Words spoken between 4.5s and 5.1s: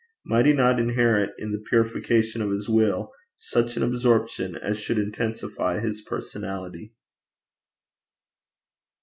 as should